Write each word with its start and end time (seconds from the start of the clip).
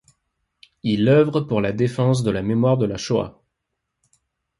Il 0.81 1.07
œuvre 1.09 1.41
pour 1.41 1.61
la 1.61 1.73
défense 1.73 2.23
de 2.23 2.31
la 2.31 2.41
mémoire 2.41 2.79
de 2.79 2.87
la 2.87 2.97
Shoah. 2.97 3.39